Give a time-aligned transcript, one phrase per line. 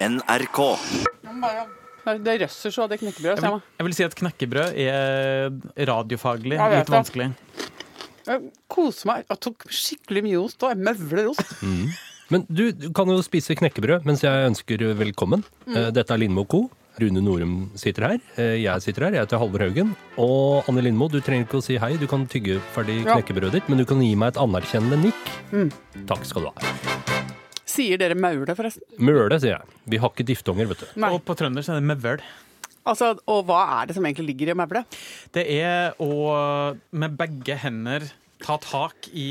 [0.00, 0.58] NRK.
[2.22, 3.40] Det røsser så det knekkebrød.
[3.42, 6.92] Jeg vil, jeg vil si at knekkebrød er radiofaglig litt det.
[6.92, 7.30] vanskelig.
[8.26, 9.24] Jeg koser meg.
[9.30, 11.56] Jeg tok skikkelig mye ost, og jeg møvler ost.
[12.32, 15.44] Men du, du kan jo spise knekkebrød mens jeg ønsker velkommen.
[15.68, 15.76] Mm.
[15.94, 16.64] Dette er Lindmo Co.
[16.96, 18.20] Rune Norum sitter her.
[18.40, 19.14] Eh, Jeg sitter her.
[19.18, 19.92] Jeg heter Halvor Haugen.
[20.18, 21.92] Og Anne Lindmo, du trenger ikke å si hei.
[22.00, 25.34] Du kan tygge ferdig knekkebrødet ditt, men du kan gi meg et anerkjennende nikk.
[26.10, 26.95] Takk skal du ha.
[27.76, 28.82] Sier dere maule, forresten?
[29.04, 29.78] Møle, sier jeg.
[29.92, 30.86] Vi har ikke diftonger, vet du.
[31.02, 31.12] Nei.
[31.14, 32.22] Og på trøndersk er det mevøl.
[32.86, 34.84] Altså, og hva er det som egentlig ligger i maule?
[35.34, 38.06] Det er å med begge hender
[38.44, 39.26] ta tak i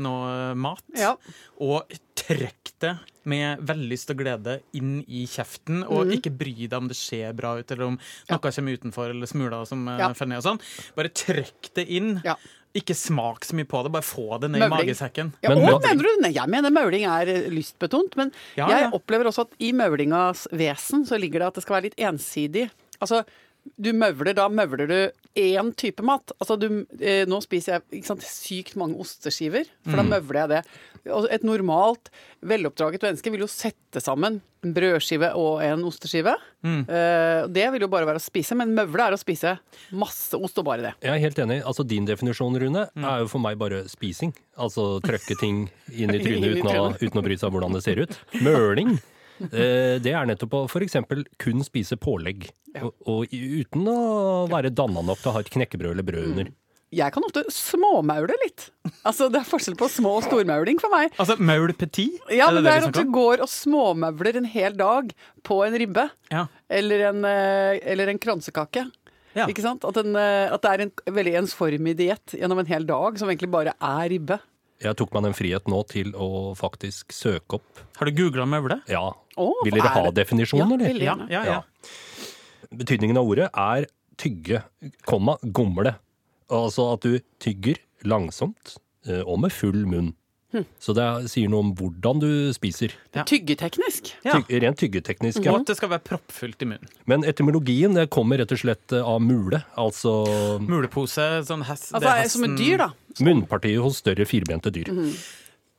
[0.00, 1.14] noe mat Ja.
[1.60, 2.94] og trekke det
[3.28, 7.54] med vellyst og glede inn i kjeften, og ikke bry deg om det ser bra
[7.58, 7.98] ut, eller om
[8.30, 9.98] noe kommer utenfor, eller smuler som Ja.
[9.98, 10.12] ja.
[10.14, 10.60] faller ned og sånn.
[10.96, 12.20] Bare trekk det inn.
[12.24, 12.34] Ja.
[12.76, 14.84] Ikke smak så mye på det, bare få det ned Møvling.
[14.84, 15.32] i magesekken.
[15.42, 16.28] Ja, Men og mener du?
[16.28, 18.90] Jeg mener mauling er eh, lystbetont, men Ja, jeg ja.
[18.96, 22.66] opplever også at i maulingas vesen så ligger det at det skal være litt ensidig.
[23.00, 23.22] Altså,
[23.80, 24.98] du møvler, da møvler du
[25.36, 26.32] én type mat.
[26.40, 30.10] Altså, du, eh, nå spiser jeg sant, sykt mange osteskiver, for da Mm.
[30.16, 30.62] møvler jeg det.
[31.30, 32.08] Et normalt,
[32.42, 36.34] veloppdraget menneske vil jo sette sammen en brødskive og en osteskive.
[36.64, 36.80] Mm.
[36.90, 39.58] Eh, det vil jo bare være å spise, men møvle er å spise
[39.92, 40.94] masse ost og bare det.
[41.02, 41.62] Jeg er helt enig.
[41.62, 43.04] Altså Din definisjon, Rune, Mm.
[43.04, 44.34] er jo for meg bare spising.
[44.58, 48.00] Altså trøkke ting inn i trynet uten, uten å bry seg om hvordan det ser
[48.02, 48.18] ut.
[48.42, 48.98] Møling.
[49.40, 50.96] Eh, Det er nettopp å f.eks.
[51.42, 52.48] kun spise pålegg,
[52.82, 53.98] og, og uten å
[54.52, 56.54] være danna nok til å ha et knekkebrød eller brød under.
[56.94, 58.68] Jeg kan ofte småmaule litt.
[59.02, 61.10] Altså, Det er forskjell på små- og stormauling for meg.
[61.18, 62.14] Altså maul petit?
[62.30, 65.10] Ja, men det vi er at du går og småmauler en hel dag
[65.44, 66.06] på en ribbe.
[66.30, 66.46] Ja.
[66.70, 68.86] Eller en, eh, eller en kransekake.
[69.36, 69.48] Ja.
[69.50, 69.84] Ikke sant?
[69.84, 73.28] At, en, eh, at det er en veldig ensformig diett gjennom en hel dag, som
[73.28, 74.38] egentlig bare er ribbe.
[74.80, 78.82] Jeg tok meg den frihet nå til å faktisk søke opp Har du googla maule?
[78.92, 79.08] Ja.
[79.36, 80.14] Å, Vil dere er ha det?
[80.22, 81.04] definisjonen, Ja, eller?
[81.04, 81.30] Ja, gjerne.
[81.30, 81.62] ja, ja.
[82.76, 83.86] Betydningen av ordet er
[84.18, 84.62] tygge,
[85.06, 85.96] komma, gomle.
[86.50, 87.76] Altså at du tygger
[88.06, 88.76] langsomt
[89.08, 90.14] eh, og med full munn.
[90.54, 90.62] Hm.
[90.80, 92.92] Så det sier noe om hvordan du spiser.
[93.16, 93.24] Ja.
[93.26, 94.12] Tyggeteknisk.
[94.24, 94.36] Ja.
[94.38, 95.42] Tyg, rent tyggeteknisk.
[95.44, 95.52] ja.
[95.52, 96.92] Og at det skal være proppfullt i munnen.
[97.10, 99.60] Men etymologien det kommer rett og slett eh, av mule.
[99.76, 100.14] Altså
[100.62, 102.92] Mulepose, sånn hest, Altså er som et dyr, da.
[103.26, 104.88] munnpartiet hos større firbente dyr.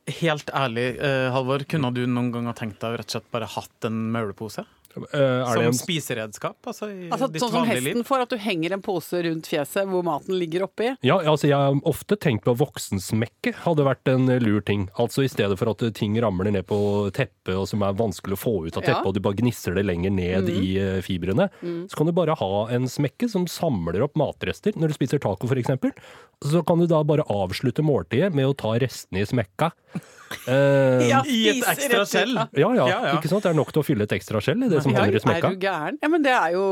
[0.08, 3.48] Helt ærlig, eh, Halvor, kunne du noen gang ha tenkt deg rett og slett bare
[3.52, 4.64] hatt en maulepose?
[4.96, 6.56] Eh, er Som det en spiseredskap?
[6.66, 8.06] Altså i Altså, ditt sånn som hesten liv?
[8.08, 10.88] får, at du henger en pose rundt fjeset hvor maten ligger oppi.
[11.06, 14.88] Ja, altså jeg har ofte tenkt på voksensmekke hadde vært en eh, lur ting.
[14.98, 16.78] Altså i stedet for at eh, ting ramler ned på
[17.14, 19.06] teppet og som er vanskelig å få ut av teppet, Ja.
[19.06, 20.74] og du bare gnisser det lenger ned i
[21.04, 24.72] fibrene, fibrene, så kan du bare ha en smekke som samler opp matrester.
[24.76, 25.92] Når du spiser taco eksempel,
[26.44, 29.72] så kan du da bare avslutte måltidet med å ta restene i smekka.
[30.48, 31.22] Eh, ja.
[31.24, 32.34] I et ekstra skjell.
[32.56, 33.12] Ja, Ja, ja.
[33.16, 33.42] ikke sant?
[33.46, 35.20] Det er nok til å fylle et ekstra skjell i det som Ja, hender i
[35.20, 35.50] er smekka.
[35.54, 35.98] du gæren?
[36.02, 36.64] Ja, men det er jo,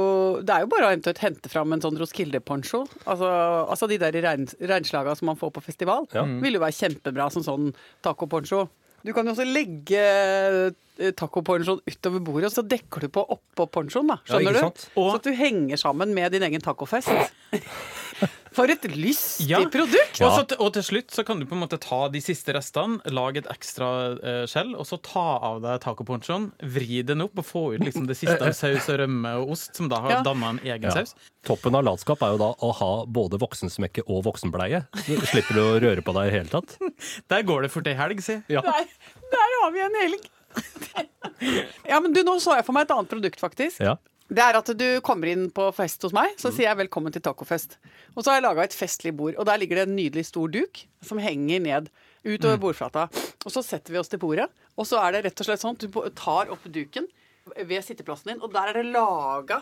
[0.43, 2.83] det er jo bare å eventuelt hente fram en sånn Roskilde-poncho.
[3.07, 3.31] Altså,
[3.71, 6.07] altså de der regn, regnslaga som man får på festival.
[6.13, 6.25] Ja.
[6.25, 7.73] Vil jo være kjempebra som sånn
[8.05, 8.69] taco-poncho.
[9.07, 13.69] Du kan jo også legge eh, taco-ponchoen utover bordet, og så dekker du på oppå
[13.71, 14.17] ponchoen, da.
[14.27, 15.01] Ja, Skjønner ikke du?
[15.01, 17.09] Og- Så at du henger sammen med din egen tacofest.
[18.57, 19.59] For et lystig Ja.
[19.69, 20.17] produkt!
[20.25, 23.03] Og, så, og til slutt så kan du på en måte ta de siste restene,
[23.13, 27.45] lage et ekstra uh, skjell, og så ta av deg tacoponchoen, vri den opp og
[27.45, 30.23] få ut liksom det siste av saus og rømme og ost, som da har Ja.
[30.25, 30.95] danna en egen Ja.
[30.97, 31.13] saus.
[31.47, 34.87] Toppen av latskap er jo da å ha både voksensmekke og voksenbleie.
[35.05, 36.79] Du slipper du å røre på deg i det hele tatt.
[37.29, 38.41] Der går det fort ei helg, si.
[38.49, 38.65] Ja.
[38.65, 38.89] Der,
[39.37, 40.27] der har vi en helg!
[41.93, 43.83] ja, men du, nå så jeg for meg et annet produkt, faktisk.
[43.85, 43.99] Ja.
[44.27, 47.23] Det er at du kommer inn på fest hos meg, så sier jeg velkommen til
[47.23, 47.77] tacofest.
[48.17, 50.51] Og så har jeg laga et festlig bord, og der ligger det en nydelig stor
[50.51, 51.87] duk som henger ned
[52.27, 53.05] utover bordflata.
[53.47, 55.79] Og så setter vi oss til bordet, og så er det rett og slett sånn
[55.79, 57.07] at du tar opp duken
[57.55, 59.61] ved sitteplassen din, og der er det laga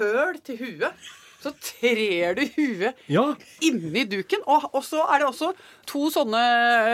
[0.00, 1.10] høl til huet.
[1.40, 3.28] Så trer du huet Ja.
[3.64, 5.52] inni duken, og, og så er det også
[5.88, 6.42] to sånne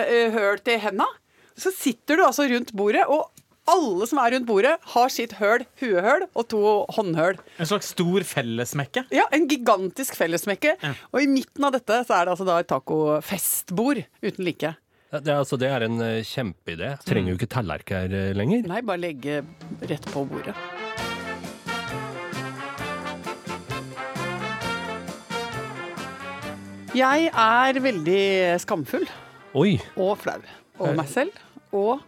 [0.04, 1.08] eh, høl til henda.
[1.56, 3.32] Så sitter du altså rundt bordet, og
[3.70, 6.62] alle som er rundt bordet, har sitt høl, huehøl og to
[6.96, 7.38] håndhøl.
[7.58, 9.06] En slags stor fellesmekke.
[9.14, 10.76] Ja, en gigantisk fellesmekke.
[11.12, 14.74] Og i midten av dette så er det altså da et tacofestbord uten like.
[15.16, 16.90] Det er, altså, det er en eh, kjempeidé.
[17.06, 18.66] Trenger jo ikke tallerk her eh, lenger.
[18.68, 19.38] Nei, bare legge
[19.86, 20.56] rett på bordet.
[26.96, 28.20] Jeg er veldig
[28.62, 29.04] skamfull
[29.56, 29.74] Oi!
[30.00, 30.38] og flau
[30.80, 31.34] Og meg selv.
[31.76, 32.00] Og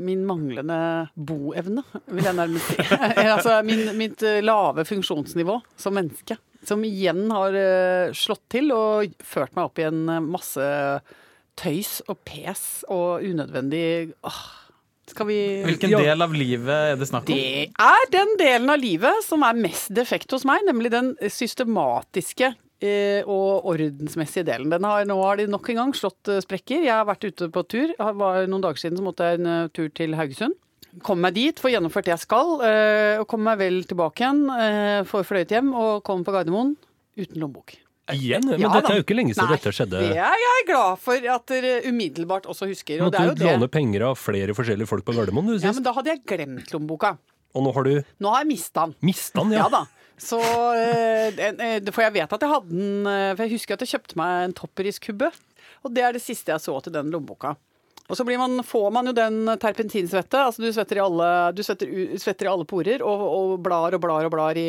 [0.00, 0.78] min manglende
[1.14, 2.78] boevne, vil jeg nærmest si.
[3.34, 6.38] altså min, mitt eh, lave funksjonsnivå som menneske.
[6.64, 10.68] Som igjen har eh, slått til og ført meg opp i en eh, masse
[11.60, 14.44] tøys og pes og unødvendig åh,
[15.04, 17.36] Hvilken del av livet er det snakk om?
[17.36, 22.48] Det er den delen av livet som er mest defekt hos meg, nemlig den systematiske
[22.48, 24.70] eh, og ordensmessige delen.
[24.72, 26.82] Den har, nå har de nok en gang slått eh, sprekker.
[26.84, 27.92] Jeg har vært ute på tur.
[27.98, 30.56] Var noen dager siden så måtte jeg en eh, tur til Haugesund.
[31.02, 34.44] Kom meg dit, får gjennomført det jeg skal, eh, og kom meg vel tilbake igjen.
[34.52, 36.76] eh, Får fløyet hjem og kom på Gardermoen
[37.18, 37.74] uten lommebok.
[38.12, 38.44] Igjen?
[38.44, 40.02] Men Ja dette er jo ikke lenge siden Nei, dette skjedde.
[40.04, 43.00] Det er jeg glad for at dere umiddelbart også husker.
[43.00, 45.54] Og det Måtte er jo du låne penger av flere forskjellige folk på Gardermoen du
[45.56, 47.14] Ja, men da hadde jeg glemt lommeboka.
[47.56, 48.94] Og nå har du Nå har jeg mista den.
[49.08, 49.68] mista den, Ja ja.
[49.72, 49.82] da.
[50.20, 50.38] Så,
[50.78, 53.96] eh, eh, For jeg vet at jeg hadde den eh, For jeg husker at jeg
[53.96, 55.30] kjøpte meg en topperiskubbe.
[55.84, 57.54] Og det er det siste jeg så til den lommeboka.
[58.04, 60.36] Og så man, får man jo den terpentinsvette.
[60.36, 61.28] Altså du svetter i alle,
[61.64, 61.90] svetter,
[62.20, 64.68] svetter i alle porer og, og blar og blar og blar i,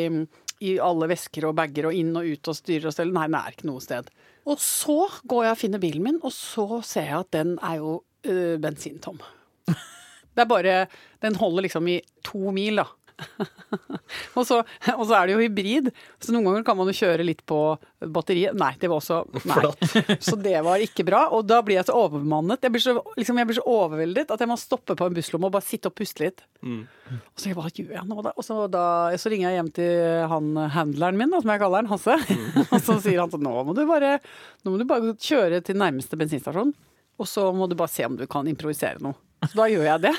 [0.64, 3.12] i alle vesker og bager og inn og ut og styrer og steller.
[3.16, 4.08] Nei, den er ikke noe sted.
[4.48, 7.80] Og så går jeg og finner bilen min, og så ser jeg at den er
[7.82, 9.20] jo øh, bensintom.
[10.36, 10.74] Det er bare
[11.24, 12.88] Den holder liksom i to mil, da.
[14.36, 14.58] og, så,
[14.92, 15.88] og så er det jo hybrid,
[16.20, 17.58] så noen ganger kan man jo kjøre litt på
[18.12, 18.56] batteriet.
[18.58, 19.62] Nei, det var også Nei.
[20.26, 21.22] Så det var ikke bra.
[21.34, 22.62] Og da blir jeg så overbemannet.
[22.62, 25.48] Jeg blir så, liksom, jeg blir så overveldet at jeg må stoppe på en busslomme
[25.48, 26.44] og bare sitte og puste litt.
[27.16, 28.34] Og så hva gjør jeg nå da?
[28.36, 28.84] Og så, da,
[29.20, 32.18] så ringer jeg hjem til han handleren min, da, som jeg kaller han, Hasse.
[32.72, 34.18] og så sier han sånn nå må du bare,
[34.64, 36.74] nå må du bare kjøre til nærmeste bensinstasjon.
[37.16, 39.16] Og så må du bare se om du kan improvisere noe.
[39.50, 40.14] Så da gjør jeg det.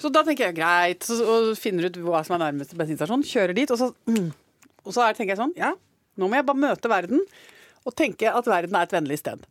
[0.00, 3.56] Så da tenker jeg greit, så, og finner ut hva som er nærmeste bensinstasjon, kjører
[3.56, 3.90] dit, og så,
[4.86, 5.74] og så er, tenker jeg sånn, ja,
[6.16, 7.24] nå må jeg bare møte verden,
[7.84, 9.42] og tenke at verden er et vennlig sted.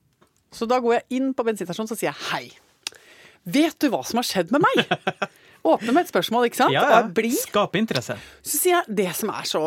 [0.53, 3.03] Så da går jeg inn på bensinstasjonen, så sier jeg hei.
[3.49, 4.89] Vet du hva som har skjedd med meg?
[5.69, 6.73] Åpne med et spørsmål, ikke sant?
[6.73, 7.33] Ja, ja.
[7.43, 8.15] Skape interesse.
[8.41, 9.61] Så sier jeg det som er så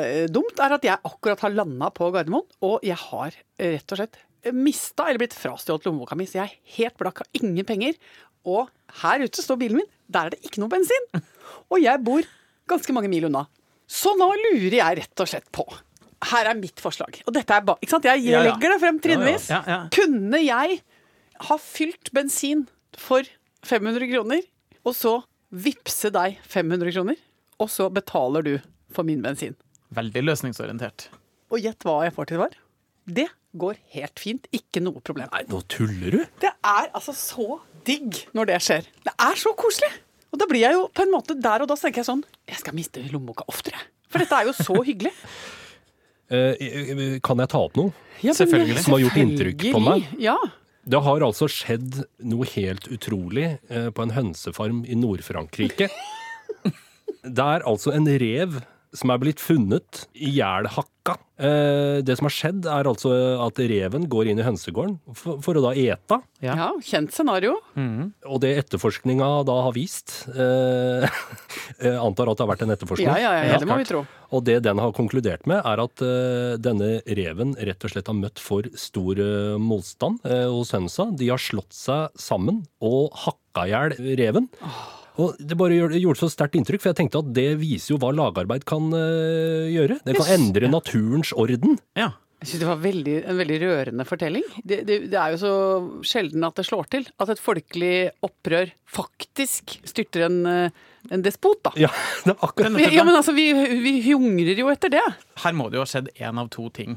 [0.00, 3.94] eh, dumt, er at jeg akkurat har landa på Gardermoen, og jeg har eh, rett
[3.94, 4.20] og slett
[4.56, 7.98] mista eller blitt frastjålet lommeboka mi, så jeg er helt blakk, har ingen penger.
[8.48, 8.68] Og
[9.02, 11.08] her ute står bilen min, der er det ikke noe bensin.
[11.70, 12.24] Og jeg bor
[12.70, 13.44] ganske mange mil unna.
[13.90, 15.64] Så nå lurer jeg rett og slett på.
[16.30, 17.20] Her er mitt forslag.
[17.26, 18.04] Og dette er ba ikke sant?
[18.06, 18.50] Jeg Ja, ja.
[18.52, 19.48] legger det frem trinnvis.
[19.50, 19.78] Ja.
[19.94, 20.80] Kunne jeg
[21.48, 22.66] ha fylt bensin
[23.00, 23.24] for
[23.66, 24.42] 500 kroner,
[24.84, 25.14] og så
[25.50, 27.16] vippse deg 500 kroner,
[27.60, 28.52] og så betaler du
[28.94, 29.56] for min bensin?
[29.96, 31.08] Veldig løsningsorientert.
[31.50, 32.54] Og gjett hva jeg får til svar?
[33.10, 33.26] Det
[33.58, 34.46] går helt fint.
[34.54, 35.30] Ikke noe problem.
[35.32, 36.20] Nei, nå tuller du.
[36.42, 38.90] Det er altså så digg når det skjer.
[39.06, 39.90] Det er så koselig.
[40.30, 42.20] Og da blir jeg jo på en måte der og da så tenker jeg sånn
[42.46, 43.80] Jeg skal miste lommeboka oftere.
[44.10, 45.14] For dette er jo så hyggelig.
[46.30, 47.90] Eh, kan jeg ta opp noe?
[48.22, 48.84] Ja, Selvfølgelig.
[48.84, 50.04] Som har gjort inntrykk på meg?
[50.22, 50.36] Ja.
[50.86, 55.88] Det har altså skjedd noe helt utrolig eh, på en hønsefarm i Nord-Frankrike.
[57.36, 58.60] Det er altså en rev
[58.96, 61.16] som er blitt funnet ihjelhakka.
[61.40, 63.12] Eh, det som har skjedd, er altså
[63.46, 66.20] at reven går inn i hønsegården for, for å da ete.
[66.44, 66.56] Ja.
[66.58, 67.56] ja, kjent scenario.
[68.26, 71.06] Og det etterforskninga da har vist eh,
[71.96, 73.10] antar at det har vært en etterforskning.
[73.10, 74.04] Ja, ja, ja, det må vi tro.
[74.30, 78.18] Og det den har konkludert med, er at eh, denne reven rett og slett har
[78.18, 81.10] møtt for stor eh, motstand eh, hos hønsa.
[81.18, 84.50] De har slått seg sammen og hakka i hjel reven.
[85.20, 88.10] Og Det bare gjorde så sterkt inntrykk, for jeg tenkte at det viser jo hva
[88.16, 90.00] lagarbeid kan eh, gjøre.
[90.06, 90.34] Det kan Yes.
[90.38, 91.78] endre naturens orden.
[91.98, 92.12] Ja.
[92.40, 94.44] Jeg synes det var veldig, en veldig rørende fortelling.
[94.64, 95.50] Det, det, det er jo så
[96.08, 97.04] sjelden at det slår til.
[97.20, 97.90] At et folkelig
[98.24, 100.70] opprør faktisk styrter en, eh,
[101.12, 101.74] en despot, da.
[101.76, 101.90] Ja,
[102.24, 103.50] det er akkurat Vi, ja, men altså, vi,
[103.84, 105.04] vi hungrer jo etter det.
[105.44, 106.96] Her må det jo ha skjedd én av to ting.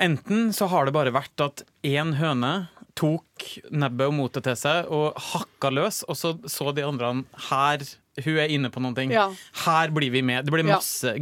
[0.00, 2.54] Enten så har det bare vært at én høne
[2.94, 7.82] tok nebbet og motet til seg og hakka løs, og så så de andre her
[8.22, 9.10] hun er inne på noen ting.
[9.10, 9.24] Ja.
[9.64, 10.44] Her blir vi med.
[10.46, 10.76] Det blir Ja.
[10.76, 11.16] masse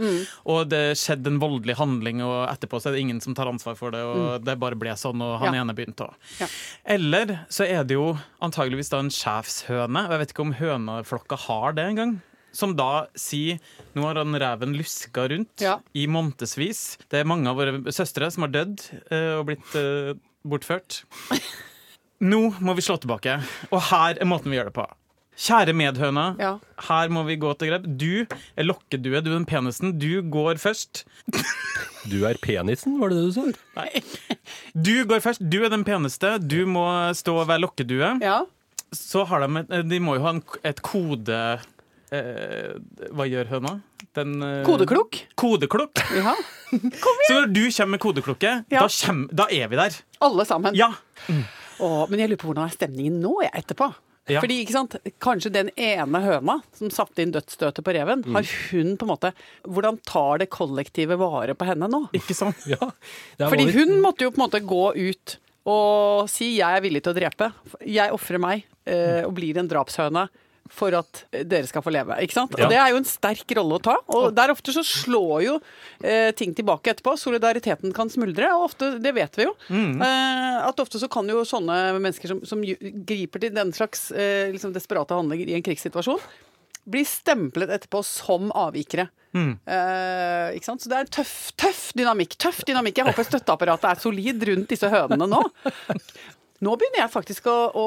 [0.00, 0.26] Mm.
[0.46, 3.76] og det skjedde en voldelig handling, og etterpå så er det ingen som tar ansvar
[3.76, 5.60] for det, og det bare ble sånn, og han Ja.
[5.60, 6.46] ene begynte å Ja.
[6.86, 11.36] Eller så er det jo antageligvis da en sjefshøne, og jeg vet ikke om høneflokka
[11.38, 12.22] har det engang.
[12.54, 13.58] Som da sier
[13.94, 15.60] nå har han reven luska rundt
[15.94, 16.96] i månedsvis.
[17.10, 20.14] Det er mange av våre søstre som har dødd eh, og blitt eh,
[20.46, 21.02] bortført.
[22.22, 23.40] Nå må vi slå tilbake,
[23.72, 24.84] og her er måten vi gjør det på.
[25.42, 26.50] Kjære medhøna, Ja.
[26.88, 27.86] her må vi gå til grep.
[27.98, 29.94] Du er lokkedue, du er den penisen.
[29.98, 31.04] Du går først.
[32.10, 33.86] Du er penisen, var det det du sa?
[34.76, 36.36] Du går først, du er den peneste.
[36.38, 36.84] Du må
[37.16, 38.12] stå og være lokkedue.
[38.22, 38.42] Ja.
[38.92, 41.38] Så har de et, De må jo ha en, et kode
[42.12, 42.74] eh,
[43.16, 43.78] Hva gjør høna?
[44.14, 45.22] Den, eh, Kodeklokk.
[45.40, 46.02] Kodeklokk.
[46.18, 46.34] Ja.
[46.72, 48.80] Så når du kommer med kodeklokke, Ja.
[48.80, 49.96] da, kjem- da er vi der.
[50.24, 50.74] Alle sammen.
[50.74, 50.92] Ja.
[51.82, 53.90] Åh, men jeg lurer på hvordan er stemningen nå, jeg, etterpå.
[54.30, 54.38] Ja.
[54.40, 58.92] Fordi, ikke sant, Kanskje den ene høna som satte inn dødsstøtet på reven, har hun
[58.96, 59.32] på en måte
[59.66, 62.04] Hvordan tar det kollektive vare på henne nå?
[62.14, 62.56] Ikke sant?
[62.70, 62.78] Ja.
[63.40, 65.36] Fordi over- hun måtte jo på en måte gå ut
[65.66, 67.52] og si 'jeg er villig til å drepe'.
[67.86, 70.28] Jeg ofrer meg eh, og blir en drapshøne
[70.72, 72.16] for at dere skal få leve.
[72.24, 72.54] ikke sant?
[72.56, 72.64] Ja.
[72.64, 73.96] Og Det er jo en sterk rolle å ta.
[74.16, 75.56] Og der ofte så slår jo
[76.00, 77.12] eh, ting tilbake etterpå.
[77.20, 79.52] Solidariteten kan smuldre, og ofte, det vet vi jo.
[79.68, 84.48] Eh, at ofte så kan jo sånne mennesker som, som griper til den slags eh,
[84.54, 86.24] liksom desperate handlinger i en krigssituasjon,
[86.88, 89.06] bli stemplet etterpå som avvikere.
[89.36, 90.82] Eh, ikke sant?
[90.82, 92.34] Så det er tøff, tøff dynamikk.
[92.42, 92.98] Tøff dynamikk.
[93.00, 95.44] Jeg håper støtteapparatet er solid rundt disse hønene nå.
[96.62, 97.86] Nå begynner jeg faktisk å, å,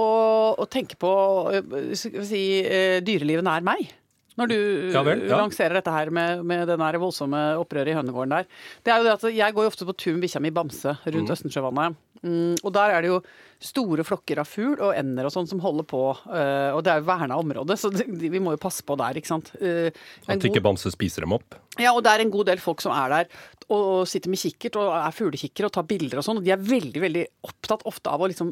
[0.59, 1.11] å tenke på
[1.55, 3.87] eh, si, eh, dyrelivet nær meg.
[4.35, 4.57] Når du
[4.91, 5.37] Ja vel, ja.
[5.39, 8.49] lanserer dette her med, med den voldsomme opprøret i hønegården der.
[8.83, 10.97] Det er jo det at Jeg går jo ofte på tur med bikkja mi Bamse
[11.05, 11.95] rundt Østensjøvannet.
[12.25, 13.19] Mm, og der er det jo
[13.61, 16.01] store flokker av fugl og ender og sånn som holder på.
[16.25, 19.19] Uh, og det er jo verna område, så det, vi må jo passe på der,
[19.21, 19.51] ikke sant.
[19.61, 19.87] Uh,
[20.25, 21.55] At god- ikke Bamse spiser dem opp.
[21.79, 23.29] ja, og det er en god del folk som er der
[23.71, 26.37] og sitter med kikkert og er fuglekikkere og tar bilder og sånn.
[26.41, 28.51] Og de er veldig, veldig opptatt ofte av å liksom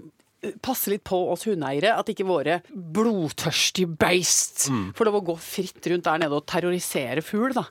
[0.63, 1.95] passe litt på oss hundeeiere.
[1.97, 7.23] At ikke våre blodtørstige beist får lov å gå fritt rundt der nede og terrorisere
[7.25, 7.67] fugl, da.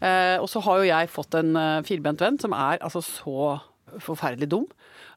[0.00, 3.54] Eh, og så har jo jeg fått en uh, firbent venn som er altså så
[4.02, 4.68] forferdelig dum.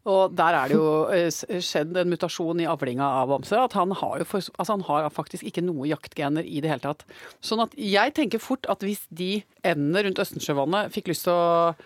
[0.07, 1.27] Og der er det jo eh,
[1.63, 3.59] skjedd en mutasjon i avlinga av Bamse.
[3.59, 6.85] At han har jo for, altså han har faktisk ikke noe jaktgener i det hele
[6.85, 7.05] tatt.
[7.43, 11.47] Sånn at jeg tenker fort at hvis de endene rundt Østensjøvannet fikk lyst til å
[11.73, 11.85] eh,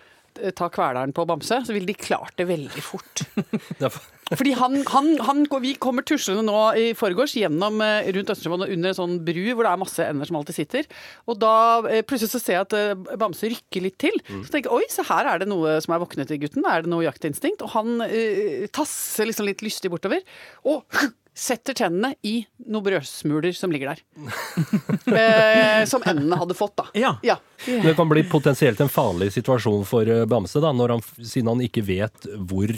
[0.56, 3.24] ta kveleren på Bamse, så ville de klart det veldig fort.
[4.32, 8.92] Fordi han, han, han Vi kommer tuslende nå i forgårs gjennom rundt rundt og under
[8.92, 10.88] en sånn bru hvor det er masse ender som alltid sitter.
[11.30, 11.54] Og da
[11.90, 14.20] eh, plutselig så ser jeg at eh, Bamse rykker litt til.
[14.28, 16.66] Så tenker jeg oi, se her er det noe som er våknet i gutten.
[16.68, 17.64] Er det noe jaktinstinkt?
[17.64, 20.22] Og han uh, tasser liksom litt lystig bortover.
[20.68, 20.84] Og
[21.34, 24.02] setter tennene i noen brødsmuler som ligger der.
[25.16, 26.86] eh, som endene hadde fått, da.
[26.98, 27.14] Ja.
[27.24, 27.38] ja.
[27.64, 31.64] Det kan bli potensielt en farlig situasjon for eh, Bamse, da, når han, siden han
[31.64, 32.72] ikke vet hvor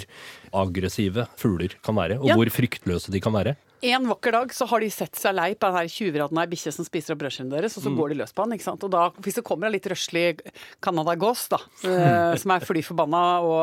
[0.55, 2.39] aggressive fugler kan være, og Ja.
[2.39, 3.57] hvor fryktløse de kan være.
[3.85, 6.87] En vakker dag så har de sett seg lei på den tjuvradden ei bikkje som
[6.87, 8.55] spiser opp brødskiven deres, og så går de løs på han.
[8.57, 8.87] ikke sant?
[8.87, 10.39] Og da, hvis det kommer en litt røslig
[10.85, 11.61] Canada-gås, da,
[11.91, 13.61] eh, som er fly forbanna og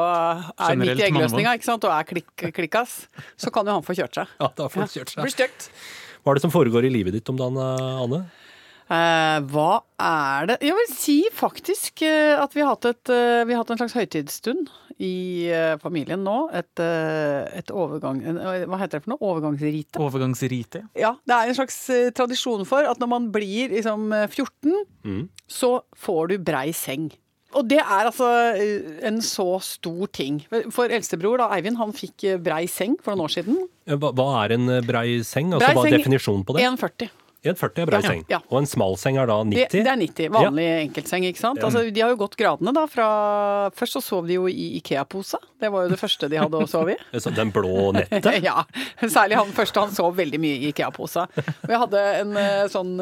[0.54, 3.00] er midt i eggløsninga, ikke sant, og er klikk, klikkas,
[3.40, 4.38] så kan jo han få kjørt seg.
[4.38, 5.40] Ja, da får han kjørt blir seg.
[5.40, 5.72] stygt.
[6.22, 8.24] Hva er det som foregår i livet ditt om dagen, eh, Anne?
[8.92, 9.70] Eh, hva
[10.04, 13.63] er det Jeg vil si faktisk eh, at vi har hatt, et, eh, vi har
[13.63, 14.68] hatt en slags høytidsstund
[15.01, 16.36] i eh, familien nå.
[16.53, 18.20] Et, eh, et overgang...
[18.27, 19.24] En, eh, hva heter det for noe?
[19.31, 20.01] Overgangsrite?
[20.03, 20.84] Overgangsrite.
[21.00, 21.79] Ja, det er en slags
[22.17, 27.10] tradisjon for at når man blir liksom eh, 14, så får du brei seng.
[27.51, 28.27] Og det er altså
[29.03, 30.38] en så stor ting.
[30.72, 33.58] For eldstebror, da, Eivind, han fikk brei seng for noen år siden.
[33.91, 35.50] Hva, hva er en brei seng?
[35.58, 36.63] Altså, Brei hva er seng- definisjonen på det?
[36.70, 37.10] 1,40.
[37.41, 38.19] 1,40 er bra Ja, seng.
[38.29, 38.38] ja.
[38.51, 39.71] Og en smal seng er da 90?
[39.71, 40.27] Det, det er 90.
[40.36, 41.63] Vanlig enkeltseng, ikke sant.
[41.65, 42.83] Altså, de har jo gått gradene, da.
[42.91, 43.07] Fra,
[43.74, 45.39] først så sov de jo i Ikea-pose.
[45.62, 46.98] Det var jo det første de hadde å sove i.
[47.24, 48.29] Så Den blå nettet?
[48.50, 48.62] ja,
[49.01, 49.81] særlig han første.
[49.88, 51.25] Han sov veldig mye i Ikea-pose.
[51.65, 52.93] Og jeg hadde en eh, sånn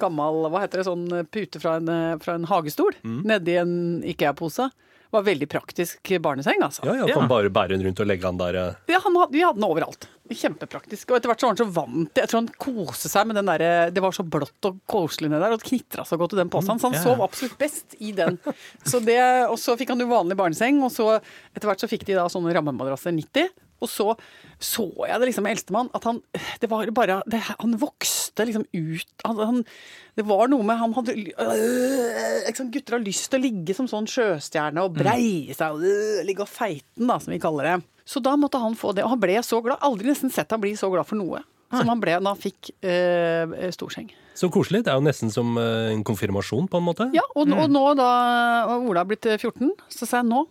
[0.00, 4.68] gammel, hva heter det, sånn pute fra en, eh, fra en hagestol nedi en Ikea-pose.
[5.10, 6.82] Var veldig praktisk barneseng, altså.
[6.84, 8.58] Ja, ja, kan bare bære den rundt og legge den der.
[8.60, 8.74] eh.
[8.92, 10.08] Ja, han hadde, vi hadde den overalt.
[10.28, 11.08] Kjempepraktisk.
[11.08, 13.38] Og etter hvert så var han så vant til Jeg tror han koste seg med
[13.38, 16.36] den derre Det var så blått og koselig nedi der, og det knitra så godt
[16.36, 16.76] i den posen.
[16.76, 17.04] Så han ja.
[17.06, 18.36] sov absolutt best i den.
[18.84, 22.04] Så det, og så fikk han jo vanlig barneseng, og så etter hvert så fikk
[22.08, 23.48] de da sånne rammemadrasser 90.
[23.78, 24.12] Og så
[24.58, 26.16] så jeg det liksom med eldstemann, at han
[26.58, 29.60] Det var bare det, Han vokste liksom ut han, han,
[30.18, 33.86] Det var noe med Han hadde øh, liksom, Gutter har lyst til å ligge som
[33.90, 37.76] sånn sjøstjerne og breie seg øh, ligge og feiten, da, som vi kaller det.
[38.08, 39.04] Så da måtte han få det.
[39.06, 39.78] Og han ble så glad.
[39.84, 42.70] Aldri nesten sett han bli så glad for noe som han ble da han fikk
[42.80, 44.08] øh, storseng.
[44.38, 44.84] Så koselig.
[44.86, 47.08] Det er jo nesten som eh, en konfirmasjon, på en måte.
[47.16, 48.08] Ja, og, og nå da
[48.78, 50.46] Ola er blitt 14, så sa jeg nå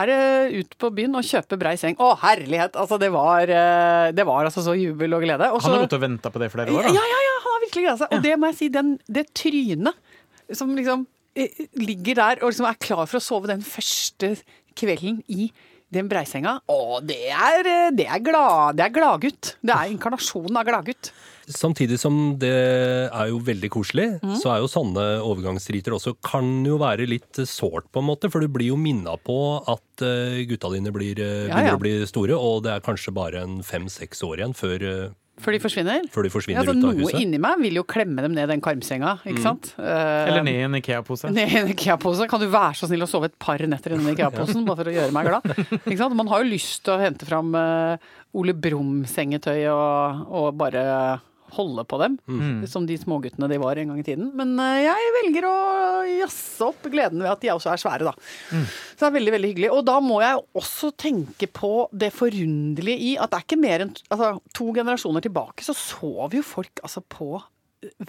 [0.00, 1.98] er det ut på byen og kjøpe brei seng.
[2.00, 2.78] Å, herlighet!
[2.80, 5.50] Altså, det var, eh, det var altså så jubel og glede.
[5.54, 7.06] Også, Han har gått og venta på det i flere år, ja, da.
[7.12, 8.12] ja, ja, han har virkelig gleda seg.
[8.16, 12.68] Og det må jeg si, den, det trynet som liksom eh, ligger der og liksom
[12.70, 14.36] er klar for å sove den første
[14.78, 15.50] kvelden i
[15.94, 19.54] den breisenga, å, det er, eh, det er, glad, det gladgutt.
[19.64, 21.12] Det er inkarnasjonen av gladgutt.
[21.48, 22.50] Samtidig som det
[23.08, 24.34] er jo veldig koselig, Mm.
[24.40, 28.30] så er jo sånne overgangsriter også kan jo være litt sårt, på en måte.
[28.30, 31.76] For du blir jo minna på at eh, gutta dine blir, eh, Ja, begynner ja.
[31.78, 35.52] å bli store, og det er kanskje bare en fem-seks år igjen før, eh, Før
[35.54, 36.02] de forsvinner.
[36.10, 37.20] før de forsvinner Ja, altså, ut av noe huset.
[37.22, 39.72] inni meg vil jo klemme dem ned den karmsenga, ikke sant?
[39.78, 41.30] Uh, Eller ned i en Ikea-pose.
[41.32, 42.26] Ned i en Ikea-pose.
[42.28, 44.90] Kan du være så snill å sove et par netter i den Ikea-posen, bare for
[44.90, 45.44] å gjøre meg glad?
[45.86, 46.16] Ikke sant?
[46.18, 47.96] Man har jo lyst til å hente fram uh,
[48.34, 50.82] Ole Brumm-sengetøy og, og bare
[51.56, 52.18] holde på dem.
[52.68, 54.30] Som de småguttene de var en gang i tiden.
[54.38, 55.54] Men eh, jeg velger å
[56.08, 58.14] jazze opp gleden ved at de også er svære, da.
[58.94, 59.70] Så det er veldig, veldig hyggelig.
[59.74, 63.86] Og da må jeg også tenke på det forunderlige i at det er ikke mer
[63.86, 67.32] enn altså, to generasjoner tilbake så sov jo folk altså på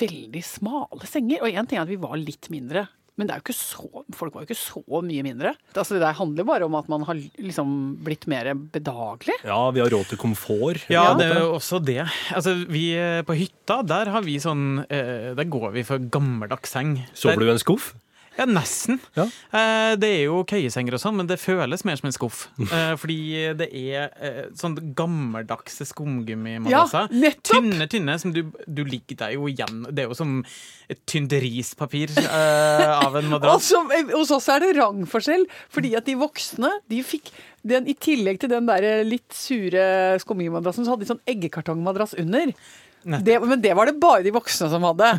[0.01, 1.43] veldig smale senger.
[1.45, 2.87] Og én ting er at vi var litt mindre.
[3.19, 5.51] Men det er jo ikke så, folk var jo ikke så mye mindre.
[5.75, 7.73] Altså, det der handler bare om at man har liksom
[8.05, 9.35] blitt mer bedagelig.
[9.43, 10.85] Ja, vi har råd til komfort.
[10.87, 11.13] Ja, Ja.
[11.19, 11.99] det er jo også det.
[12.31, 16.71] Altså, vi eh, På hytta, der har vi sånn eh, Der går vi for gammeldags
[16.71, 16.95] seng.
[17.13, 17.91] Sover du i en skuff?
[18.39, 18.99] Ja, nesten.
[19.17, 19.25] Ja.
[19.51, 22.45] Eh, det er jo køyesenger og sånn, men det føles mer som en skuff.
[22.63, 23.19] Eh, fordi
[23.59, 27.09] det er eh, sånn gammeldagse skumgummimadrasser.
[27.09, 27.51] Ja, nettopp!
[27.59, 30.39] Tynne, tynne, som du, du ligger deg jo igjen Det er jo som
[30.89, 33.71] et tynt rispapir eh, av en madrass.
[33.97, 37.33] eh, hos oss er det rangforskjell, fordi at de voksne de fikk
[37.67, 42.53] den, I tillegg til den der litt sure skumgummimadrassen, så hadde de sånn eggekartongmadrass under.
[43.03, 45.09] Det, men det var det bare de voksne som hadde.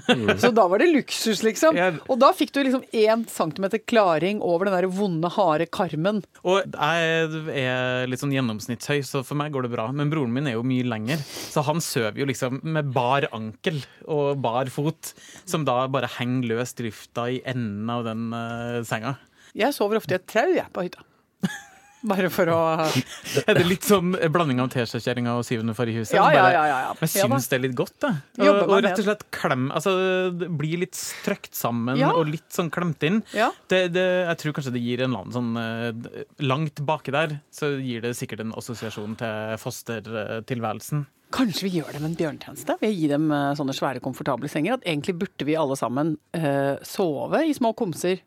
[0.43, 1.79] Så da var det luksus, liksom.
[2.11, 6.21] Og da fikk du liksom én centimeter klaring over den der vonde, harde karmen.
[6.45, 9.89] Og jeg er litt sånn gjennomsnittshøy, så for meg går det bra.
[9.97, 13.81] Men broren min er jo mye lenger, så han sover jo liksom med bar ankel
[14.11, 15.15] og bar fot,
[15.49, 19.17] som da bare henger løst i lufta i enden av den uh, senga.
[19.57, 21.07] Jeg sover ofte i et trau, jeg, på hytta.
[22.07, 22.59] Bare for å
[23.49, 26.16] Er det litt som blanding av teskjekjerringa og syvende far i huset?
[26.16, 26.62] Ja, ja, ja.
[26.71, 26.95] ja, ja.
[27.00, 28.12] Men syns det er litt godt, det.
[28.40, 29.92] Og, og rett og slett klem Altså,
[30.33, 32.12] bli litt strøkt sammen Ja.
[32.16, 33.21] og litt sånn klemt inn.
[33.37, 33.50] Ja.
[33.71, 37.75] Det, det, jeg tror kanskje det gir en annen sånn eh, Langt baki der så
[37.78, 41.04] gir det sikkert en assosiasjon til fostertilværelsen.
[41.30, 44.78] Kanskje vi gjør dem en bjørntjeneste ved å gi dem eh, sånne svære, komfortable senger.
[44.78, 48.25] At egentlig burde vi alle sammen uh, sove i små komser.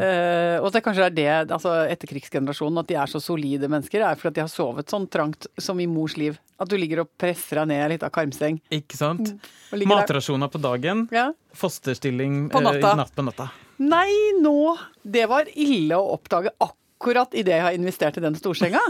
[0.00, 4.02] Eh, og at det kanskje er det altså etterkrigsgenerasjonen, at de er så solide mennesker,
[4.04, 6.38] er fordi at de har sovet sånn trangt som i mors liv.
[6.58, 8.58] At du ligger og presser deg ned i litt av karmseng.
[8.74, 9.34] Ikke sant?
[9.70, 9.86] Og der.
[9.90, 11.28] Matrasjoner på dagen, Ja.
[11.54, 12.92] fosterstilling På eh, natta.
[12.92, 13.50] i natt på natta.
[13.78, 14.10] Nei,
[14.42, 18.80] nå Det var ille å oppdage akkurat idet jeg har investert i den storsenga.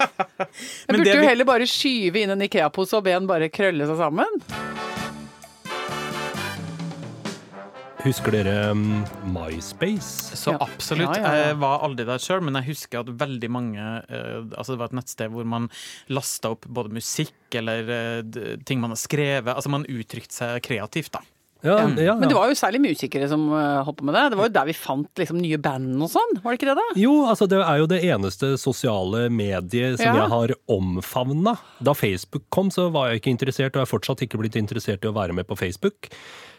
[0.88, 3.98] Jeg burde jo heller bare skyve inn en Ikea-pose og be den bare krølle seg
[4.00, 4.97] sammen.
[8.04, 9.00] Husker dere um,
[9.34, 10.36] MySpace?
[10.38, 10.58] Så Ja.
[10.62, 11.16] absolutt.
[11.16, 11.46] Ja, ja, ja.
[11.50, 14.92] Jeg var aldri der sjøl, men jeg husker at veldig mange uh, Altså det var
[14.92, 15.66] et nettsted hvor man
[16.14, 17.90] lasta opp både musikk eller
[18.22, 19.50] uh, ting man har skrevet.
[19.50, 21.24] Altså man uttrykte seg kreativt, da.
[21.66, 22.12] Ja, ja, ja.
[22.14, 24.20] Men det var jo særlig musikere som eh, holdt på med det.
[24.30, 26.76] Det var jo der vi fant liksom, nye band og sånn, var det ikke det
[26.78, 26.84] da?
[27.02, 30.20] Jo, altså det er jo det eneste sosiale mediet som Ja.
[30.20, 31.56] jeg har omfavna.
[31.82, 35.02] Da Facebook kom, så var jeg ikke interessert, og jeg er fortsatt ikke blitt interessert
[35.02, 36.12] i å være med på Facebook.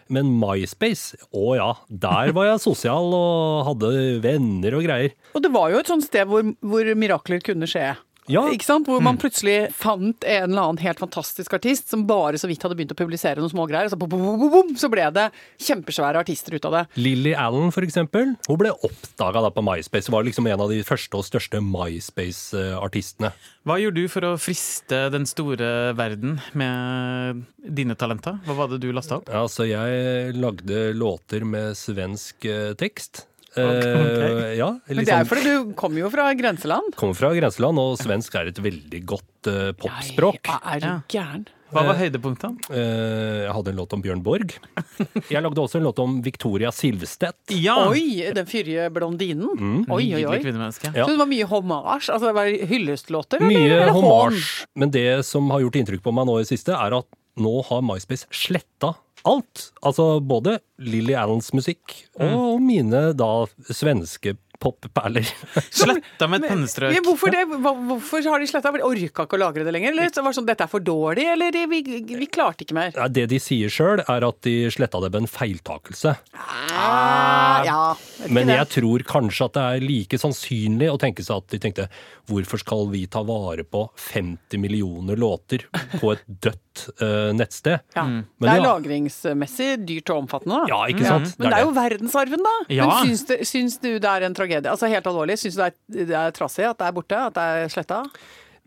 [0.10, 3.92] Men MySpace, å ja, der var jeg sosial og hadde
[4.24, 5.14] venner og greier.
[5.38, 7.92] Og det var jo et sånt sted hvor, hvor mirakler kunne skje.
[8.30, 8.44] Ja.
[8.54, 8.86] Ikke sant?
[8.90, 12.78] Hvor man plutselig fant en eller annen helt fantastisk artist som bare så vidt hadde
[12.78, 15.30] begynt å publisere noen smågreier, og så, bom, bom, bom, bom, så ble det
[15.66, 16.84] kjempesvære artister ut av det.
[17.02, 20.10] Lily Allen, for eksempel, hun ble oppdaga på MySpace.
[20.10, 23.34] Hun Var liksom en av de første og største MySpace-artistene.
[23.66, 28.38] Hva gjorde du for å friste den store verden med dine talenter?
[28.46, 29.32] Hva var det du lasta opp?
[29.34, 33.26] Ja, så jeg lagde låter med svensk eh, tekst.
[33.58, 34.24] Ok, ok.
[34.40, 36.94] Eh, ja, Men det er jo fordi du kommer jo fra grenseland.
[37.00, 40.44] Kommer fra grenseland, og svensk er et veldig godt eh, popspråk.
[40.52, 41.48] Ja, er du gæren?
[41.70, 42.70] Hva var høydepunktet?
[42.74, 44.56] Eh, jeg hadde en låt om Bjørn Borg.
[45.34, 47.54] Jeg lagde også en låt om Victoria Silvstedt.
[47.54, 47.76] Ja!
[47.92, 49.84] Oi, den fyrige blondinen.
[49.86, 50.40] Oi, oi, oi.
[50.42, 51.04] Ja.
[51.06, 52.10] Så det var mye hommage?
[52.10, 53.46] Altså det var hyllestlåter?
[53.46, 54.66] Mye hommage.
[54.74, 57.10] Men det som har gjort inntrykk på meg nå i det siste, er at
[57.40, 58.96] nå har MySpace sletta
[59.28, 59.70] alt.
[59.86, 63.32] Altså både Lilly Allens musikk og mine da
[63.74, 65.24] svenske popperler.
[65.72, 66.92] Sletta med et pennestrøk.
[66.92, 67.46] Ja, hvorfor det?
[67.48, 68.74] Hvorfor har de sletta?
[68.84, 69.94] Orka ikke å lagre det lenger?
[69.96, 71.24] Eller så var det sånn dette er for dårlig?
[71.32, 71.80] Eller vi,
[72.12, 72.92] vi klarte ikke mer?
[72.92, 76.12] Ja, Det de sier sjøl, er at de sletta det med en feiltakelse.
[76.36, 77.80] Ah, ja,
[78.28, 78.58] Men det.
[78.60, 81.88] jeg tror kanskje at det er like sannsynlig å tenke seg at de tenkte
[82.30, 85.64] hvorfor skal vi ta vare på 50 millioner låter
[86.02, 86.69] på et dødt
[87.02, 87.86] eh, nettsted?
[87.96, 88.04] ja.
[88.06, 88.66] Men Det er ja.
[88.66, 90.72] lagringsmessig dyrt og omfattende, da.
[90.72, 91.34] Ja, ikke sant?
[91.40, 92.56] Men det er jo verdensarven, da.
[92.74, 92.90] Ja.
[92.90, 94.70] Men syns, det, syns du det er en tragedie?
[94.72, 97.24] Altså helt alvorlig, syns du det er, det er trassig at det er borte?
[97.30, 98.04] At det er sletta?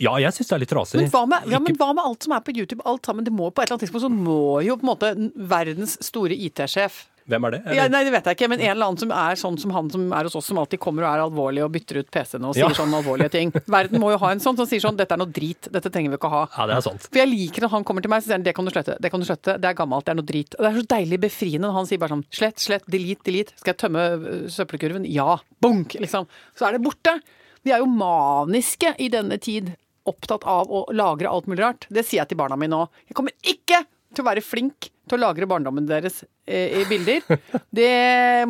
[0.02, 0.98] Ja, jeg syns det er litt trasig.
[0.98, 2.82] Men hva, med, ja, men hva med alt som er på YouTube?
[2.88, 5.12] Alt sammen, det må På et eller annet tidspunkt så må jo på en måte
[5.52, 7.60] verdens store IT-sjef Hvem er det?
[7.76, 9.90] ja, Nei, det vet jeg ikke, men en eller annen som er sånn som han
[9.90, 12.54] som er hos oss, som alltid kommer og er alvorlig og bytter ut PC-ene og
[12.54, 12.74] sier Ja.
[12.74, 13.52] sånne alvorlige ting.
[13.66, 16.10] Verden må jo ha en sånn som sier sånn 'dette er noe drit, dette trenger
[16.10, 16.48] vi ikke å ha'.
[16.58, 17.02] Ja, det er sant.
[17.06, 18.96] For jeg liker når han kommer til meg og sier han, 'det kan du slette',
[19.00, 20.54] 'det kan du slette', 'det er gammelt, det er noe drit'.
[20.58, 23.54] Og det er så deilig befriende når han sier bare sånn 'slett, slett, delete, delete'.
[23.58, 25.06] Skal jeg tømme øh, søppelkurven?
[25.06, 25.38] Ja.
[25.60, 26.26] Bunk, liksom.
[26.58, 27.20] Så er det borte.
[27.64, 29.76] Vi er jo maniske i denne tid.
[30.04, 31.86] Opptatt av å lagre alt mulig rart.
[31.88, 32.88] Det sier jeg til barna mine nå.
[33.06, 37.24] Jeg kommer ikke til å være flink til å lagre barndommen deres eh, i bilder.
[37.80, 37.90] Det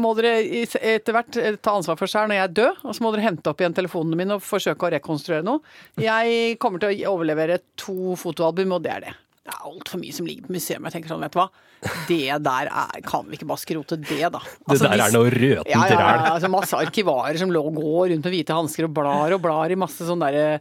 [0.01, 3.05] må dere etter hvert eh, ta ansvar for selv når jeg er død, og så
[3.05, 5.65] må dere hente opp igjen telefonene mine og forsøke å rekonstruere noe.
[6.01, 9.15] Jeg kommer til å overlevere to fotoalbum, og det er det.
[9.43, 10.85] Det er altfor mye som ligger på museum.
[10.87, 11.49] Jeg tenker sånn, vet du hva.
[12.07, 14.39] Det der er, kan vi ikke bare skrote det, da.
[14.39, 17.63] Det Altså, der hvis- er noe røtent ja, ja, ja, altså masse arkivarer som lå,
[17.75, 20.61] går rundt med hvite hansker og blar og blar i masse sånn derre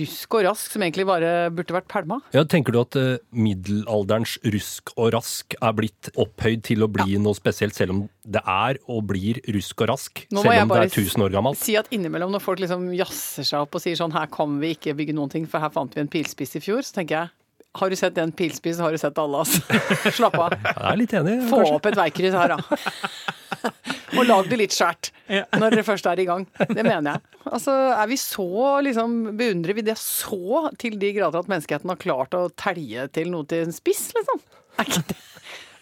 [0.00, 2.22] rusk og rask som egentlig bare burde vært pælma.
[2.32, 7.18] Ja, tenker du at uh, middelalderens rusk og rask er blitt opphøyd til å bli
[7.20, 10.24] noe spesielt, selv om det er og blir rusk og rask?
[10.32, 11.60] Nå Selv om det er 1000 år gammelt?
[11.60, 14.72] Si at innimellom når folk liksom jazzer seg opp og sier sånn her kan vi
[14.76, 17.34] ikke bygge noen ting, for her fant vi en pilspiss i fjor, så tenker jeg
[17.76, 19.60] har du sett den pilspiss, har du sett alle, altså.
[20.18, 20.54] Slapp av.
[20.56, 21.74] Jeg er litt enig, Få kanskje.
[21.76, 22.58] opp et veikryss her, da.
[24.18, 26.46] Og lag det litt skjært når dere først er i gang.
[26.58, 27.22] Det mener jeg.
[27.48, 28.46] Altså, er vi så
[28.84, 33.30] liksom Beundrer vi det så til de grader at menneskeheten har klart å telje til
[33.32, 34.40] noe til en spiss, liksom?
[34.78, 35.18] Er, ikke det,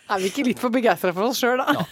[0.06, 1.84] er vi ikke litt for begeistra for oss sjøl, da?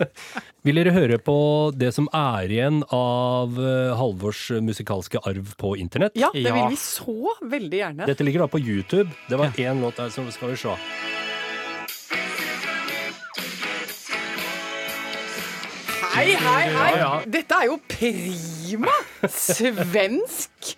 [0.66, 1.36] Vil dere høre på
[1.78, 6.18] det som er igjen av eh, Halvors musikalske arv på internett?
[6.18, 8.10] Ja, det vil vi så veldig gjerne.
[8.10, 9.08] Dette ligger da på YouTube.
[9.30, 10.76] Det var én låt der, så skal vi se.
[16.10, 16.90] Hei, hei, hei!
[16.98, 17.10] Ja, ja.
[17.30, 18.92] Dette er jo prima
[19.30, 20.74] svensk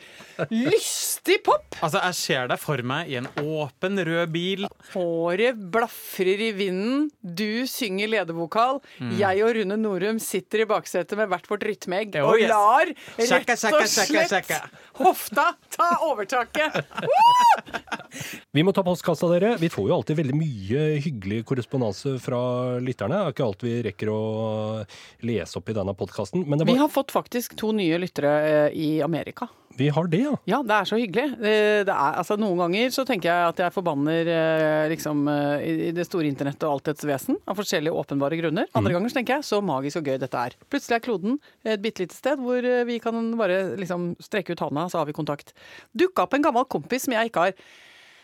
[0.50, 1.64] lystig pop.
[1.82, 4.66] Altså, Jeg ser deg for meg i en åpen, rød bil.
[4.92, 8.80] Håret blafrer i vinden, du synger ledevokal.
[9.18, 13.50] Jeg og Rune Norum sitter i baksetet med hvert vårt rytmeegg Oh, og lar rett
[13.54, 14.58] og slett sjekka.
[15.00, 16.82] hofta ta overtaket.
[18.52, 19.54] Vi må ta postkassa, dere.
[19.60, 22.40] Vi får jo alltid veldig mye hyggelig korrespondanse fra
[22.84, 23.22] lytterne.
[23.22, 24.20] Det er ikke alt vi rekker å
[25.24, 26.44] lese opp i denne podkasten.
[26.44, 26.66] Var...
[26.68, 28.34] Vi har fått faktisk to nye lyttere
[28.68, 29.48] eh, i Amerika.
[29.78, 30.32] Vi har det, ja.
[30.48, 31.36] Ja, det er så hyggelig.
[31.40, 31.52] Det,
[31.88, 35.90] det er, altså, noen ganger så tenker jeg at jeg forbanner eh, liksom, eh, i
[35.96, 38.68] det store internettet og alt dets vesen, av forskjellige åpenbare grunner.
[38.78, 40.58] Andre ganger så tenker jeg så magisk og gøy dette er.
[40.72, 44.64] Plutselig er kloden et bitte lite sted hvor eh, vi kan bare liksom strekke ut
[44.66, 45.54] handa, så har vi kontakt.
[45.96, 47.56] Dukka opp en gammel kompis som jeg ikke har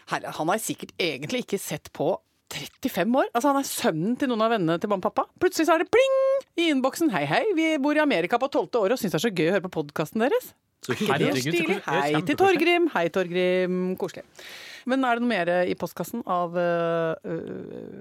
[0.08, 2.14] Herre, han har jeg sikkert egentlig ikke sett på
[2.48, 3.26] 35 år.
[3.34, 5.26] Altså, han er sønnen til noen av vennene til mamma og pappa.
[5.40, 6.14] Plutselig så er det pling
[6.56, 7.12] i innboksen.
[7.12, 9.50] Hei, hei, vi bor i Amerika på tolvte året og syns det er så gøy
[9.50, 10.54] å høre på podkasten deres.
[10.86, 11.78] Så er Herregud, så koselig.
[11.88, 12.88] Hei til Torgrim.
[12.94, 13.78] Hei, Torgrim.
[14.00, 14.24] Koselig.
[14.88, 17.32] Men er det noe mer i postkassen av øh,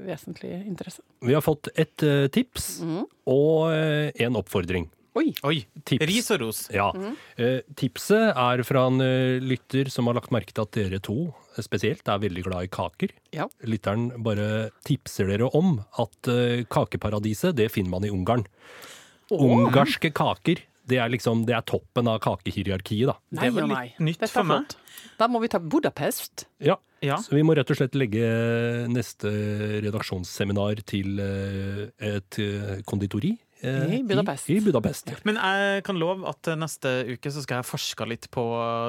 [0.07, 1.03] vesentlig interesse?
[1.25, 2.77] Vi har fått et uh, tips
[3.27, 4.87] og uh, en oppfordring.
[5.17, 5.31] Oi.
[5.49, 5.57] Oi.
[5.81, 6.05] Tips.
[6.05, 6.59] Ris og ros.
[6.69, 6.91] Ja.
[7.41, 9.01] Eh, tipset er fra en
[9.41, 11.31] lytter som har lagt merke til at dere to
[11.65, 13.15] spesielt er veldig glad i kaker.
[13.33, 13.47] Ja.
[13.65, 16.29] Lytteren bare tipser dere om at
[16.69, 18.45] kakeparadiset, det finner man i Ungarn.
[19.33, 23.17] Ungarske kaker, det er liksom det er toppen av kakehierarkiet, da.
[23.35, 23.87] Nei Det var litt nei.
[24.09, 24.75] nytt Dette for meg.
[25.19, 26.47] Da må vi ta Budapest.
[26.63, 26.77] Ja.
[27.05, 27.19] Ja.
[27.21, 28.25] Så vi må rett og slett legge
[28.89, 29.29] neste
[29.85, 31.83] redaksjonsseminar til eh,
[32.15, 32.39] et
[32.89, 34.49] konditori I Budapest.
[34.49, 35.11] I, i Budapest.
[35.27, 38.43] Men jeg kan love at neste uke så skal jeg forske litt på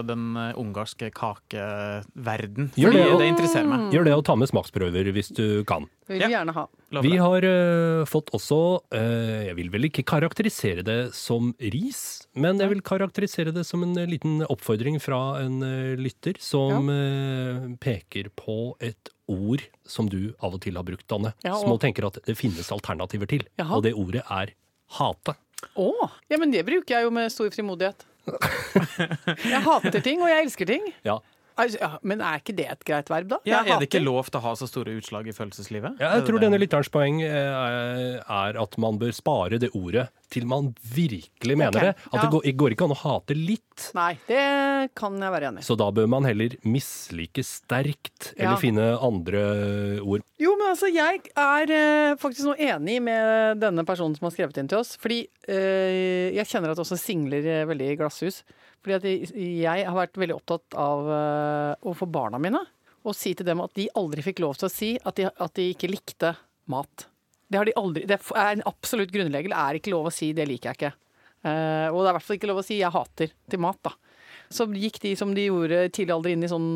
[0.09, 2.73] den eh, ungarske kakeverden.
[2.79, 3.07] Gjør det.
[3.23, 3.89] det interesserer meg.
[3.95, 5.89] Gjør det og ta med smaksprøver hvis du kan.
[6.09, 6.65] Vil vi gjerne ha.
[6.89, 7.21] Lover Vi det.
[7.21, 8.59] har uh, fått også
[8.97, 12.01] uh, Jeg vil vel ikke karakterisere det som ris,
[12.33, 16.89] men jeg vil karakterisere det som en eh, liten oppfordring fra en uh, lytter som
[16.93, 21.35] eh, peker på et ord som du av og til har brukt, Anne.
[21.45, 23.45] Ja, og- Som hun tenker at det finnes alternativer til.
[23.59, 23.77] Jaha.
[23.77, 24.55] Og det ordet er
[24.99, 25.37] hate.
[25.77, 25.91] Å!
[26.31, 28.05] Ja, men det bruker jeg jo med stor frimodighet.
[29.49, 30.85] Jeg hater ting, og jeg elsker ting.
[31.07, 31.19] Ja.
[31.59, 33.39] Altså, ja, men er ikke det et greit verb, da?
[33.49, 35.97] Ja, er det ikke lov til å ha så store utslag i følelseslivet?
[35.99, 40.47] Ja, jeg tror denne lytterens poeng eh, er at man bør spare det ordet til
[40.49, 41.93] man virkelig mener det.
[42.11, 42.23] At ja.
[42.25, 43.89] det går, går ikke an å hate litt.
[43.97, 44.45] Nei, det
[44.99, 45.67] kan jeg være enig i.
[45.67, 48.61] Så da bør man heller mislike sterkt, eller Ja.
[48.61, 49.43] finne andre
[50.03, 50.25] ord.
[50.41, 54.61] Jo, men altså, jeg er eh, faktisk nå enig med denne personen som har skrevet
[54.61, 54.97] inn til oss.
[55.01, 58.43] Fordi eh, jeg kjenner at også singler eh, veldig i glasshus.
[58.85, 61.09] Fordi at jeg, har vært veldig opptatt av
[61.83, 62.61] Å få barna mine
[63.09, 65.55] å si til dem at de aldri fikk lov til å si at de, at
[65.59, 66.35] de ikke likte
[66.71, 67.09] mat.
[67.49, 68.05] Det de aldri.
[68.09, 69.55] Det er en absolutt grunnregel.
[69.55, 70.97] Det er ikke lov å si 'det liker jeg ikke'.
[71.49, 73.81] Eh, og det er i hvert fall ikke lov å si 'jeg hater' til mat,
[73.83, 73.93] da.
[74.51, 76.71] Så gikk de som de gjorde tidlig alder inn i sånn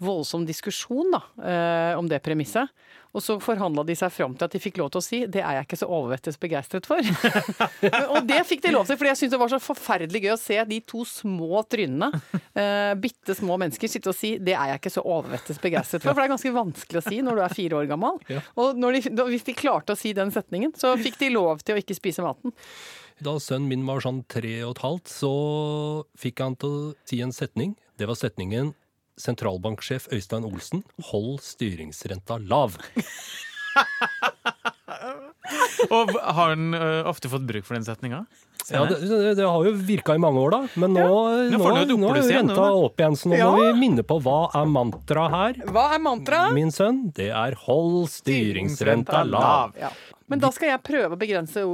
[0.00, 2.70] voldsom diskusjon da, eh, om det premisset.
[3.10, 5.42] Og så forhandla de seg fram til at de fikk lov til å si 'det
[5.42, 7.02] er jeg ikke så overvettes begeistret for'.
[8.14, 10.38] og det fikk de lov til, for jeg syntes det var så forferdelig gøy å
[10.38, 14.82] se de to små trynene, uh, bitte små mennesker, sitte og si 'det er jeg
[14.82, 16.14] ikke så overvettes begeistret for'.
[16.14, 18.22] For det er ganske vanskelig å si når du er fire år gammel.
[18.56, 21.74] Og når de, hvis de klarte å si den setningen, så fikk de lov til
[21.74, 22.54] å ikke spise maten.
[23.20, 25.30] Da sønnen min var sånn tre og et halvt, så
[26.20, 27.74] fikk han til å si en setning.
[28.00, 28.72] Det var setningen
[29.20, 30.80] sentralbanksjef Øystein Olsen,
[31.10, 32.78] hold styringsrenta lav.
[35.90, 36.74] Og har han
[37.10, 38.22] ofte fått bruk for den setninga?
[38.70, 40.60] Ja, det, det, det har jo virka i mange år, da.
[40.78, 41.06] Men nå,
[41.50, 43.48] Nå nå, et nå er renta nå, opp igjen, så nå Ja.
[43.50, 45.58] må vi minne på hva er mantraet her.
[45.74, 46.42] Hva er mantra?
[46.54, 49.74] Min sønn, det er hold styringsrenta lav.
[49.80, 49.90] Ja.
[50.30, 51.64] Men da skal jeg prøve å begrense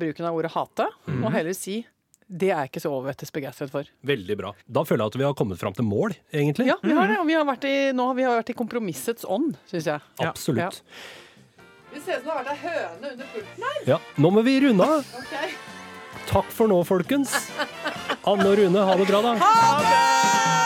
[0.00, 0.88] bruken av ordet hate,
[1.20, 1.82] og heller si
[2.24, 3.88] det er jeg ikke så overvettes begeistret for.
[4.08, 4.54] Veldig bra.
[4.64, 6.66] Da føler jeg at vi har kommet fram til mål, egentlig.
[6.70, 9.28] Ja, vi har det, og vi har vært i, nå har vi vært i kompromissets
[9.28, 10.00] ånd, syns jeg.
[10.22, 10.30] Ja.
[10.32, 10.80] Absolutt.
[11.92, 13.78] Det ser ut som det har vært ei høne under pulten her.
[13.92, 15.14] Ja, Nå må vi runde av.
[15.20, 15.54] Okay.
[16.32, 17.36] Takk for nå, folkens.
[18.24, 19.36] Anne og Rune, ha det bra, da.
[19.44, 20.63] Ha det!